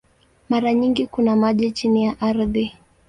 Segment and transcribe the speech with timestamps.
[0.49, 2.75] Mara nyingi kuna maji chini ya ardhi.